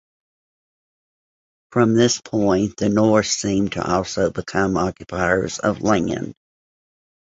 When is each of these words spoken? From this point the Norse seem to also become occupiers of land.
From 1.71 1.93
this 1.93 2.19
point 2.21 2.77
the 2.77 2.89
Norse 2.89 3.29
seem 3.29 3.67
to 3.69 3.87
also 3.87 4.31
become 4.31 4.75
occupiers 4.75 5.59
of 5.59 5.81
land. 5.83 6.33